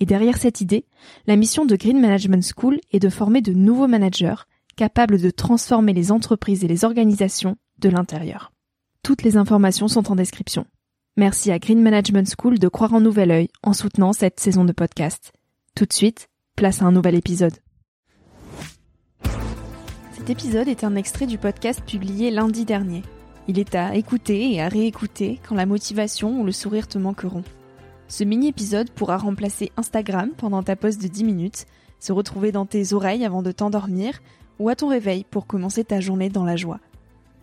et 0.00 0.06
derrière 0.06 0.38
cette 0.38 0.62
idée, 0.62 0.86
la 1.26 1.36
mission 1.36 1.66
de 1.66 1.76
Green 1.76 2.00
Management 2.00 2.42
School 2.56 2.80
est 2.90 2.98
de 2.98 3.10
former 3.10 3.42
de 3.42 3.52
nouveaux 3.52 3.86
managers 3.86 4.46
capables 4.76 5.20
de 5.20 5.30
transformer 5.30 5.92
les 5.92 6.10
entreprises 6.10 6.64
et 6.64 6.68
les 6.68 6.84
organisations 6.86 7.56
de 7.78 7.90
l'intérieur. 7.90 8.50
Toutes 9.02 9.22
les 9.22 9.36
informations 9.36 9.88
sont 9.88 10.10
en 10.10 10.16
description. 10.16 10.66
Merci 11.18 11.50
à 11.52 11.58
Green 11.58 11.82
Management 11.82 12.32
School 12.38 12.58
de 12.58 12.68
croire 12.68 12.94
en 12.94 13.00
nouvel 13.00 13.30
œil 13.30 13.48
en 13.62 13.74
soutenant 13.74 14.14
cette 14.14 14.40
saison 14.40 14.64
de 14.64 14.72
podcast. 14.72 15.32
Tout 15.74 15.84
de 15.84 15.92
suite, 15.92 16.28
place 16.56 16.80
à 16.80 16.86
un 16.86 16.92
nouvel 16.92 17.14
épisode. 17.14 17.58
Cet 20.16 20.30
épisode 20.30 20.68
est 20.68 20.84
un 20.84 20.96
extrait 20.96 21.26
du 21.26 21.36
podcast 21.36 21.82
publié 21.86 22.30
lundi 22.30 22.64
dernier. 22.64 23.02
Il 23.48 23.58
est 23.58 23.74
à 23.74 23.94
écouter 23.96 24.52
et 24.52 24.62
à 24.62 24.68
réécouter 24.68 25.40
quand 25.46 25.54
la 25.54 25.66
motivation 25.66 26.40
ou 26.40 26.44
le 26.44 26.52
sourire 26.52 26.88
te 26.88 26.98
manqueront. 26.98 27.44
Ce 28.10 28.24
mini-épisode 28.24 28.90
pourra 28.90 29.18
remplacer 29.18 29.70
Instagram 29.76 30.32
pendant 30.36 30.64
ta 30.64 30.74
pause 30.74 30.98
de 30.98 31.06
10 31.06 31.22
minutes, 31.22 31.66
se 32.00 32.12
retrouver 32.12 32.50
dans 32.50 32.66
tes 32.66 32.92
oreilles 32.92 33.24
avant 33.24 33.40
de 33.40 33.52
t'endormir 33.52 34.20
ou 34.58 34.68
à 34.68 34.74
ton 34.74 34.88
réveil 34.88 35.22
pour 35.30 35.46
commencer 35.46 35.84
ta 35.84 36.00
journée 36.00 36.28
dans 36.28 36.44
la 36.44 36.56
joie. 36.56 36.80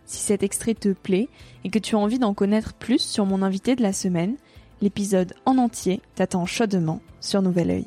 Si 0.04 0.18
cet 0.18 0.44
extrait 0.44 0.74
te 0.74 0.90
plaît 0.90 1.30
et 1.64 1.70
que 1.70 1.80
tu 1.80 1.96
as 1.96 2.00
envie 2.00 2.20
d'en 2.20 2.34
connaître 2.34 2.74
plus 2.74 3.00
sur 3.00 3.26
mon 3.26 3.44
invité 3.44 3.78
de 3.78 3.82
la 3.82 3.94
semaine, 3.94 4.36
l'épisode 4.82 5.34
en 5.46 5.58
entier 5.58 6.02
t'attend 6.16 6.46
chaudement 6.46 7.00
sur 7.22 7.42
Nouvel 7.42 7.72
Oeil. 7.72 7.86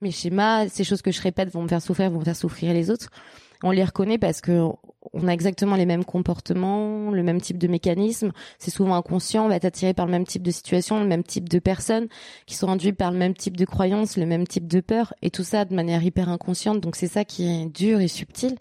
Mes 0.00 0.12
schémas, 0.12 0.68
ces 0.68 0.84
choses 0.84 1.02
que 1.02 1.10
je 1.10 1.20
répète 1.20 1.50
vont 1.50 1.62
me 1.62 1.68
faire 1.68 1.82
souffrir, 1.82 2.08
vont 2.08 2.20
me 2.20 2.24
faire 2.24 2.36
souffrir 2.36 2.72
les 2.72 2.92
autres. 2.92 3.10
On 3.64 3.72
les 3.72 3.84
reconnaît 3.84 4.18
parce 4.18 4.40
que 4.40 4.68
on 5.14 5.28
a 5.28 5.32
exactement 5.32 5.76
les 5.76 5.86
mêmes 5.86 6.04
comportements, 6.04 7.10
le 7.10 7.22
même 7.22 7.40
type 7.40 7.58
de 7.58 7.68
mécanisme. 7.68 8.32
C'est 8.58 8.70
souvent 8.70 8.94
inconscient. 8.94 9.44
On 9.44 9.48
va 9.48 9.56
être 9.56 9.64
attiré 9.64 9.94
par 9.94 10.06
le 10.06 10.12
même 10.12 10.26
type 10.26 10.42
de 10.42 10.50
situation, 10.50 11.00
le 11.00 11.06
même 11.06 11.22
type 11.22 11.48
de 11.48 11.58
personnes 11.58 12.08
qui 12.46 12.56
sont 12.56 12.68
induits 12.68 12.92
par 12.92 13.12
le 13.12 13.18
même 13.18 13.34
type 13.34 13.56
de 13.56 13.64
croyances, 13.64 14.16
le 14.16 14.26
même 14.26 14.46
type 14.46 14.66
de 14.66 14.80
peur 14.80 15.14
et 15.22 15.30
tout 15.30 15.44
ça 15.44 15.64
de 15.64 15.74
manière 15.74 16.02
hyper 16.02 16.28
inconsciente. 16.28 16.80
Donc 16.80 16.96
c'est 16.96 17.08
ça 17.08 17.24
qui 17.24 17.48
est 17.48 17.66
dur 17.66 18.00
et 18.00 18.08
subtil. 18.08 18.56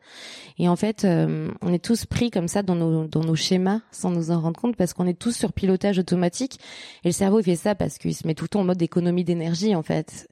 Et 0.60 0.70
en 0.70 0.76
fait, 0.76 1.04
euh, 1.06 1.50
on 1.62 1.74
est 1.74 1.84
tous 1.84 2.06
pris 2.06 2.30
comme 2.30 2.48
ça 2.48 2.62
dans 2.62 2.76
nos 2.76 3.06
dans 3.08 3.22
nos 3.22 3.36
schémas 3.36 3.82
sans 3.92 4.12
nous 4.12 4.30
en 4.30 4.40
rendre 4.40 4.60
compte 4.60 4.76
parce 4.76 4.94
qu'on 4.94 5.08
est 5.08 5.18
tous 5.18 5.36
sur 5.36 5.54
pilotage 5.54 5.98
automatique. 5.98 6.60
Et 7.04 7.10
le 7.10 7.14
cerveau 7.14 7.40
il 7.40 7.44
fait 7.44 7.56
ça 7.56 7.74
parce 7.74 7.98
qu'il 7.98 8.14
se 8.14 8.28
met 8.28 8.36
tout 8.36 8.46
le 8.46 8.50
temps 8.50 8.62
en 8.62 8.66
mode 8.66 8.82
économie 8.82 9.24
d'énergie 9.24 9.76
en 9.76 9.82
fait. 9.82 10.28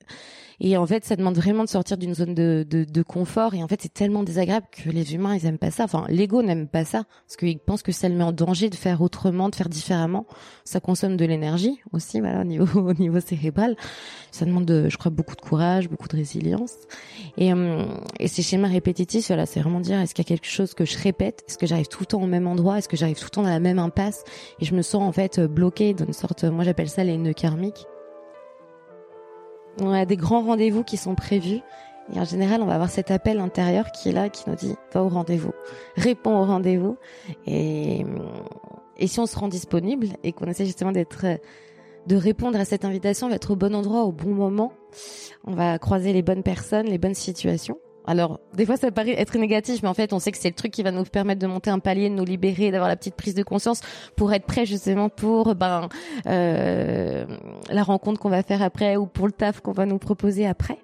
Et 0.63 0.77
en 0.77 0.85
fait, 0.85 1.03
ça 1.03 1.15
demande 1.15 1.35
vraiment 1.35 1.63
de 1.63 1.69
sortir 1.69 1.97
d'une 1.97 2.13
zone 2.13 2.35
de, 2.35 2.63
de, 2.69 2.83
de, 2.83 3.01
confort. 3.01 3.55
Et 3.55 3.63
en 3.63 3.67
fait, 3.67 3.81
c'est 3.81 3.91
tellement 3.91 4.21
désagréable 4.21 4.67
que 4.71 4.91
les 4.91 5.15
humains, 5.15 5.35
ils 5.35 5.47
aiment 5.47 5.57
pas 5.57 5.71
ça. 5.71 5.87
L'ego 6.11 6.41
n'aime 6.43 6.67
pas 6.67 6.85
ça 6.85 7.03
parce 7.25 7.37
qu'ils 7.37 7.59
pensent 7.59 7.83
que 7.83 7.91
ça 7.91 8.09
le 8.09 8.15
met 8.15 8.23
en 8.23 8.31
danger 8.31 8.69
de 8.69 8.75
faire 8.75 9.01
autrement, 9.01 9.49
de 9.49 9.55
faire 9.55 9.69
différemment. 9.69 10.25
Ça 10.63 10.79
consomme 10.79 11.17
de 11.17 11.25
l'énergie 11.25 11.81
aussi, 11.93 12.19
voilà, 12.19 12.41
au 12.41 12.43
niveau, 12.43 12.79
au 12.89 12.93
niveau 12.93 13.19
cérébral. 13.19 13.75
Ça 14.31 14.45
demande, 14.45 14.65
de, 14.65 14.89
je 14.89 14.97
crois, 14.97 15.11
beaucoup 15.11 15.35
de 15.35 15.41
courage, 15.41 15.89
beaucoup 15.89 16.07
de 16.07 16.15
résilience. 16.15 16.73
Et, 17.37 17.53
euh, 17.53 17.85
et 18.19 18.27
ces 18.27 18.41
schémas 18.41 18.67
répétitifs, 18.67 19.27
voilà, 19.27 19.45
c'est 19.45 19.59
vraiment 19.59 19.79
dire 19.79 19.99
est-ce 19.99 20.13
qu'il 20.13 20.23
y 20.23 20.27
a 20.27 20.29
quelque 20.29 20.47
chose 20.47 20.73
que 20.73 20.85
je 20.85 20.97
répète? 20.97 21.43
Est-ce 21.47 21.57
que 21.57 21.65
j'arrive 21.65 21.87
tout 21.87 22.01
le 22.01 22.05
temps 22.07 22.21
au 22.21 22.27
même 22.27 22.47
endroit? 22.47 22.77
Est-ce 22.77 22.89
que 22.89 22.97
j'arrive 22.97 23.17
tout 23.17 23.25
le 23.25 23.29
temps 23.31 23.43
dans 23.43 23.49
la 23.49 23.59
même 23.59 23.79
impasse? 23.79 24.23
Et 24.59 24.65
je 24.65 24.75
me 24.75 24.81
sens 24.81 25.01
en 25.01 25.11
fait 25.11 25.39
bloquée 25.39 25.93
dans 25.93 26.05
une 26.05 26.13
sorte, 26.13 26.43
moi 26.43 26.63
j'appelle 26.63 26.89
ça 26.89 27.03
les 27.03 27.17
nœuds 27.17 27.33
karmiques. 27.33 27.85
On 29.79 29.91
a 29.91 30.05
des 30.05 30.17
grands 30.17 30.43
rendez-vous 30.43 30.83
qui 30.83 30.97
sont 30.97 31.15
prévus. 31.15 31.61
Et 32.13 32.19
en 32.19 32.25
général, 32.25 32.61
on 32.61 32.65
va 32.65 32.73
avoir 32.73 32.89
cet 32.89 33.11
appel 33.11 33.39
intérieur 33.39 33.91
qui 33.91 34.09
est 34.09 34.11
là, 34.11 34.29
qui 34.29 34.49
nous 34.49 34.55
dit 34.55 34.75
va 34.93 35.03
au 35.03 35.09
rendez-vous, 35.09 35.53
réponds 35.95 36.37
au 36.37 36.45
rendez-vous. 36.45 36.97
Et, 37.47 38.05
et 38.97 39.07
si 39.07 39.19
on 39.19 39.25
se 39.25 39.37
rend 39.37 39.47
disponible 39.47 40.07
et 40.23 40.31
qu'on 40.31 40.45
essaie 40.45 40.65
justement 40.65 40.91
d'être, 40.91 41.25
de 42.07 42.15
répondre 42.15 42.59
à 42.59 42.65
cette 42.65 42.85
invitation, 42.85 43.27
on 43.27 43.29
va 43.29 43.37
au 43.49 43.55
bon 43.55 43.75
endroit, 43.75 44.03
au 44.03 44.11
bon 44.11 44.33
moment. 44.33 44.73
On 45.45 45.53
va 45.53 45.79
croiser 45.79 46.13
les 46.13 46.21
bonnes 46.21 46.43
personnes, 46.43 46.87
les 46.87 46.97
bonnes 46.97 47.15
situations. 47.15 47.77
Alors, 48.05 48.39
des 48.55 48.65
fois, 48.65 48.77
ça 48.77 48.91
paraît 48.91 49.19
être 49.19 49.37
négatif, 49.37 49.83
mais 49.83 49.89
en 49.89 49.93
fait, 49.93 50.11
on 50.11 50.19
sait 50.19 50.31
que 50.31 50.37
c'est 50.37 50.49
le 50.49 50.55
truc 50.55 50.71
qui 50.71 50.81
va 50.81 50.91
nous 50.91 51.03
permettre 51.03 51.39
de 51.39 51.47
monter 51.47 51.69
un 51.69 51.79
palier, 51.79 52.09
de 52.09 52.15
nous 52.15 52.25
libérer, 52.25 52.71
d'avoir 52.71 52.89
la 52.89 52.95
petite 52.95 53.15
prise 53.15 53.35
de 53.35 53.43
conscience 53.43 53.81
pour 54.15 54.33
être 54.33 54.45
prêt 54.45 54.65
justement 54.65 55.09
pour 55.09 55.53
ben 55.55 55.87
euh, 56.25 57.25
la 57.69 57.83
rencontre 57.83 58.19
qu'on 58.19 58.29
va 58.29 58.41
faire 58.41 58.63
après 58.63 58.97
ou 58.97 59.05
pour 59.05 59.27
le 59.27 59.31
taf 59.31 59.61
qu'on 59.61 59.71
va 59.71 59.85
nous 59.85 59.99
proposer 59.99 60.47
après. 60.47 60.79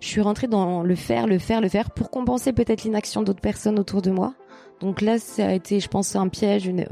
Je 0.00 0.06
suis 0.06 0.20
rentrée 0.20 0.46
dans 0.46 0.82
le 0.82 0.94
faire, 0.94 1.26
le 1.26 1.38
faire, 1.38 1.60
le 1.60 1.68
faire 1.68 1.90
pour 1.90 2.10
compenser 2.10 2.52
peut-être 2.52 2.84
l'inaction 2.84 3.22
d'autres 3.22 3.40
personnes 3.40 3.78
autour 3.78 4.02
de 4.02 4.10
moi. 4.10 4.34
Donc 4.80 5.00
là, 5.00 5.18
ça 5.18 5.48
a 5.48 5.52
été, 5.52 5.80
je 5.80 5.88
pense, 5.88 6.14
un 6.14 6.28
piège, 6.28 6.66
une, 6.66 6.86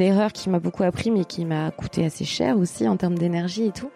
erreur 0.00 0.32
qui 0.32 0.48
m'a 0.48 0.58
beaucoup 0.58 0.82
appris, 0.82 1.10
mais 1.10 1.24
qui 1.24 1.44
m'a 1.44 1.70
coûté 1.70 2.04
assez 2.04 2.24
cher 2.24 2.58
aussi 2.58 2.88
en 2.88 2.96
termes 2.96 3.18
d'énergie 3.18 3.66
et 3.66 3.72
tout. 3.72 3.90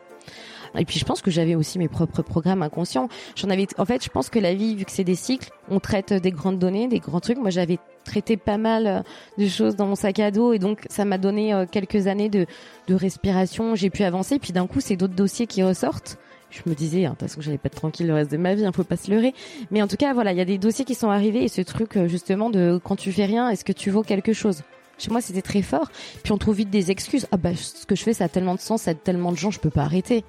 Et 0.78 0.84
puis 0.84 0.98
je 0.98 1.04
pense 1.06 1.22
que 1.22 1.30
j'avais 1.30 1.54
aussi 1.54 1.78
mes 1.78 1.88
propres 1.88 2.22
programmes 2.22 2.62
inconscients. 2.62 3.08
J'en 3.34 3.48
avais, 3.48 3.66
en 3.78 3.86
fait, 3.86 4.04
je 4.04 4.10
pense 4.10 4.28
que 4.28 4.38
la 4.38 4.54
vie, 4.54 4.76
vu 4.76 4.84
que 4.84 4.92
c'est 4.92 5.04
des 5.04 5.14
cycles, 5.14 5.50
on 5.70 5.80
traite 5.80 6.12
des 6.12 6.30
grandes 6.30 6.58
données, 6.58 6.86
des 6.86 6.98
grands 6.98 7.20
trucs. 7.20 7.38
Moi, 7.38 7.50
j'avais 7.50 7.78
traité 8.04 8.36
pas 8.36 8.58
mal 8.58 8.86
euh, 8.86 9.00
de 9.38 9.48
choses 9.48 9.74
dans 9.74 9.86
mon 9.86 9.94
sac 9.94 10.18
à 10.20 10.30
dos 10.30 10.52
et 10.52 10.58
donc 10.58 10.84
ça 10.88 11.04
m'a 11.04 11.18
donné 11.18 11.52
euh, 11.54 11.64
quelques 11.70 12.06
années 12.06 12.28
de, 12.28 12.46
de 12.88 12.94
respiration. 12.94 13.74
J'ai 13.74 13.90
pu 13.90 14.04
avancer. 14.04 14.38
Puis 14.38 14.52
d'un 14.52 14.66
coup, 14.66 14.80
c'est 14.80 14.96
d'autres 14.96 15.14
dossiers 15.14 15.46
qui 15.46 15.62
ressortent 15.62 16.18
je 16.50 16.62
me 16.66 16.74
disais, 16.74 17.04
hein, 17.04 17.16
parce 17.18 17.36
que 17.36 17.42
j'allais 17.42 17.58
pas 17.58 17.66
être 17.66 17.76
tranquille 17.76 18.06
le 18.06 18.14
reste 18.14 18.30
de 18.30 18.36
ma 18.36 18.54
vie, 18.54 18.62
il 18.62 18.66
hein, 18.66 18.72
faut 18.72 18.84
pas 18.84 18.96
se 18.96 19.10
leurrer. 19.10 19.34
Mais 19.70 19.82
en 19.82 19.88
tout 19.88 19.96
cas, 19.96 20.14
voilà, 20.14 20.32
il 20.32 20.38
y 20.38 20.40
a 20.40 20.44
des 20.44 20.58
dossiers 20.58 20.84
qui 20.84 20.94
sont 20.94 21.10
arrivés 21.10 21.44
et 21.44 21.48
ce 21.48 21.60
truc 21.60 21.96
euh, 21.96 22.08
justement 22.08 22.50
de 22.50 22.80
quand 22.82 22.96
tu 22.96 23.12
fais 23.12 23.24
rien, 23.24 23.48
est-ce 23.50 23.64
que 23.64 23.72
tu 23.72 23.90
vaux 23.90 24.02
quelque 24.02 24.32
chose? 24.32 24.62
Chez 24.98 25.10
moi, 25.10 25.20
c'était 25.20 25.42
très 25.42 25.62
fort. 25.62 25.90
Puis 26.22 26.32
on 26.32 26.38
trouve 26.38 26.56
vite 26.56 26.70
des 26.70 26.90
excuses. 26.90 27.26
Ah 27.30 27.36
bah, 27.36 27.54
ce 27.54 27.84
que 27.84 27.94
je 27.94 28.02
fais, 28.02 28.14
ça 28.14 28.24
a 28.24 28.28
tellement 28.28 28.54
de 28.54 28.60
sens, 28.60 28.82
ça 28.82 28.92
a 28.92 28.94
tellement 28.94 29.32
de 29.32 29.36
gens, 29.36 29.50
je 29.50 29.60
peux 29.60 29.70
pas 29.70 29.82
arrêter 29.82 30.24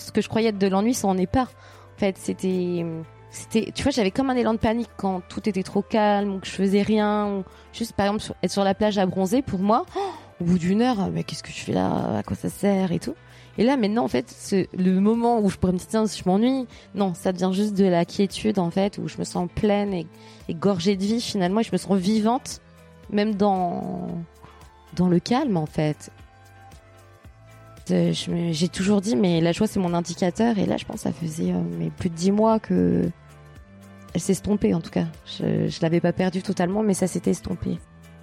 ce 0.00 0.12
que 0.12 0.20
je 0.20 0.28
croyais 0.28 0.48
être 0.48 0.58
de 0.58 0.66
l'ennui, 0.66 0.94
ça 0.94 1.08
en 1.08 1.16
est 1.18 1.26
pas. 1.26 1.42
En 1.42 1.98
fait, 1.98 2.16
c'était, 2.18 2.84
c'était, 3.30 3.70
tu 3.72 3.82
vois, 3.82 3.92
j'avais 3.92 4.10
comme 4.10 4.30
un 4.30 4.36
élan 4.36 4.54
de 4.54 4.58
panique 4.58 4.90
quand 4.96 5.22
tout 5.28 5.48
était 5.48 5.62
trop 5.62 5.82
calme 5.82 6.34
ou 6.34 6.38
que 6.40 6.46
je 6.46 6.52
faisais 6.52 6.82
rien. 6.82 7.28
Ou 7.28 7.44
juste, 7.72 7.92
par 7.92 8.06
exemple, 8.06 8.34
être 8.42 8.50
sur 8.50 8.64
la 8.64 8.74
plage 8.74 8.98
à 8.98 9.06
bronzer, 9.06 9.42
pour 9.42 9.60
moi, 9.60 9.84
au 10.40 10.44
bout 10.44 10.58
d'une 10.58 10.82
heure, 10.82 11.10
mais 11.12 11.24
qu'est-ce 11.24 11.42
que 11.42 11.50
je 11.50 11.58
fais 11.58 11.72
là? 11.72 12.18
À 12.18 12.22
quoi 12.22 12.36
ça 12.36 12.48
sert? 12.48 12.92
Et 12.92 12.98
tout. 12.98 13.14
Et 13.58 13.64
là, 13.64 13.76
maintenant, 13.76 14.04
en 14.04 14.08
fait, 14.08 14.54
le 14.76 15.00
moment 15.00 15.40
où 15.40 15.50
je 15.50 15.56
pourrais 15.56 15.72
me 15.72 15.78
dire, 15.78 15.86
tiens, 15.88 16.04
je 16.06 16.22
m'ennuie, 16.24 16.66
non, 16.94 17.14
ça 17.14 17.32
devient 17.32 17.50
juste 17.52 17.74
de 17.74 17.84
la 17.84 18.04
quiétude, 18.04 18.58
en 18.58 18.70
fait, 18.70 18.98
où 18.98 19.08
je 19.08 19.18
me 19.18 19.24
sens 19.24 19.48
pleine 19.54 19.92
et, 19.92 20.06
gorgée 20.54 20.96
de 20.96 21.04
vie, 21.04 21.20
finalement, 21.20 21.60
et 21.60 21.64
je 21.64 21.72
me 21.72 21.76
sens 21.76 21.98
vivante, 21.98 22.60
même 23.10 23.34
dans, 23.34 24.08
dans 24.96 25.08
le 25.08 25.20
calme, 25.20 25.56
en 25.56 25.66
fait. 25.66 26.10
Euh, 27.90 28.12
j'ai 28.14 28.68
toujours 28.68 29.00
dit, 29.00 29.16
mais 29.16 29.40
la 29.40 29.52
joie, 29.52 29.66
c'est 29.66 29.80
mon 29.80 29.94
indicateur. 29.94 30.58
Et 30.58 30.64
là, 30.64 30.76
je 30.76 30.84
pense 30.84 31.00
ça 31.00 31.12
faisait 31.12 31.52
euh, 31.52 31.60
mais 31.78 31.90
plus 31.90 32.08
de 32.08 32.14
dix 32.14 32.30
mois 32.30 32.60
que 32.60 33.10
elle 34.14 34.20
s'est 34.20 34.32
estompée, 34.32 34.74
en 34.74 34.80
tout 34.80 34.90
cas. 34.90 35.06
Je, 35.26 35.68
je 35.68 35.78
l'avais 35.82 36.00
pas 36.00 36.12
perdue 36.12 36.42
totalement, 36.42 36.82
mais 36.82 36.94
ça 36.94 37.08
s'était 37.08 37.32
estompé. 37.32 37.78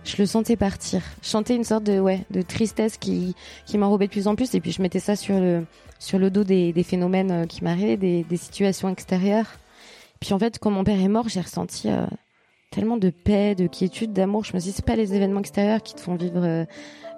Je 0.07 0.15
le 0.17 0.25
sentais 0.25 0.55
partir. 0.55 1.01
Sentais 1.21 1.55
une 1.55 1.65
sorte 1.65 1.83
de, 1.83 1.99
ouais, 1.99 2.25
de 2.31 2.41
tristesse 2.41 2.97
qui, 2.97 3.35
qui 3.65 3.77
m'enrobait 3.77 4.07
de 4.07 4.11
plus 4.11 4.27
en 4.27 4.35
plus. 4.35 4.55
Et 4.55 4.61
puis, 4.61 4.71
je 4.71 4.81
mettais 4.81 4.99
ça 4.99 5.17
sur 5.17 5.37
le, 5.37 5.65
sur 5.99 6.17
le 6.17 6.31
dos 6.31 6.45
des, 6.45 6.71
des 6.71 6.83
phénomènes 6.83 7.31
euh, 7.31 7.45
qui 7.45 7.63
m'arrivaient, 7.63 7.97
des, 7.97 8.23
des 8.23 8.37
situations 8.37 8.87
extérieures. 8.89 9.47
Puis, 10.21 10.33
en 10.33 10.39
fait, 10.39 10.59
quand 10.59 10.71
mon 10.71 10.85
père 10.85 10.99
est 10.99 11.09
mort, 11.09 11.27
j'ai 11.27 11.41
ressenti 11.41 11.89
tellement 12.71 12.97
de 12.97 13.09
paix, 13.09 13.53
de 13.53 13.67
quiétude, 13.67 14.13
d'amour. 14.13 14.45
Je 14.45 14.53
me 14.53 14.59
suis 14.59 14.71
dit, 14.71 14.75
c'est 14.77 14.85
pas 14.85 14.95
les 14.95 15.13
événements 15.13 15.41
extérieurs 15.41 15.83
qui 15.83 15.93
te 15.93 15.99
font 15.99 16.15
vivre 16.15 16.43
euh, 16.43 16.65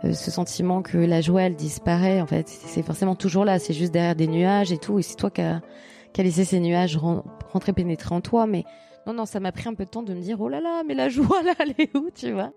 ce 0.04 0.32
sentiment 0.32 0.82
que 0.82 0.98
la 0.98 1.22
joie 1.22 1.44
elle 1.44 1.56
disparaît 1.56 2.22
en 2.22 2.26
fait 2.26 2.48
c'est 2.48 2.84
forcément 2.84 3.16
toujours 3.16 3.44
là 3.44 3.60
c'est 3.60 3.74
juste 3.74 3.92
derrière 3.92 4.16
des 4.16 4.28
nuages 4.28 4.72
et 4.72 4.78
tout 4.78 4.98
et 4.98 5.02
c'est 5.02 5.18
toi 5.18 5.30
qui 5.30 5.42
as, 5.42 5.62
laissé 6.18 6.46
ces 6.46 6.62
nuages 6.62 6.96
rentrer 7.52 7.74
pénétrer 7.74 8.16
en 8.16 8.22
toi 8.22 8.48
mais 8.48 8.64
non, 9.10 9.14
non, 9.14 9.26
ça 9.26 9.40
m'a 9.40 9.52
pris 9.52 9.68
un 9.68 9.74
peu 9.74 9.86
de 9.86 9.90
temps 9.90 10.04
de 10.04 10.14
me 10.14 10.22
dire, 10.22 10.40
oh 10.40 10.50
là 10.50 10.62
là, 10.62 10.84
mais 10.86 10.94
la 10.94 11.10
joie 11.10 11.42
là, 11.42 11.54
elle 11.58 11.74
est 11.80 11.96
où, 11.98 12.10
tu 12.14 12.32
vois? 12.32 12.52